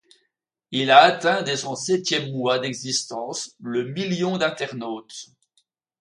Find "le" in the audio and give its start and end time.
3.59-3.83